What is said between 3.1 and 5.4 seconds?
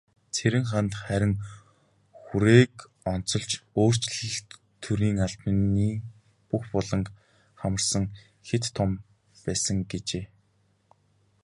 онцолж, "өөрчлөлт төрийн